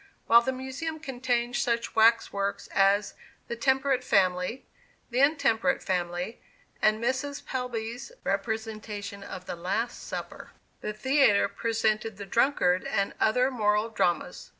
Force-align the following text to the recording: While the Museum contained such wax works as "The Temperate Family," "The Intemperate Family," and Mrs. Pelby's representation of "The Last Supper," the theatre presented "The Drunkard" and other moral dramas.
While 0.25 0.41
the 0.41 0.51
Museum 0.51 0.99
contained 0.99 1.55
such 1.57 1.93
wax 1.95 2.33
works 2.33 2.67
as 2.73 3.13
"The 3.47 3.55
Temperate 3.55 4.03
Family," 4.03 4.65
"The 5.11 5.19
Intemperate 5.19 5.83
Family," 5.83 6.41
and 6.81 6.99
Mrs. 6.99 7.45
Pelby's 7.45 8.11
representation 8.23 9.21
of 9.21 9.45
"The 9.45 9.55
Last 9.55 10.01
Supper," 10.07 10.53
the 10.81 10.91
theatre 10.93 11.47
presented 11.47 12.17
"The 12.17 12.25
Drunkard" 12.25 12.83
and 12.83 13.13
other 13.19 13.51
moral 13.51 13.89
dramas. 13.89 14.49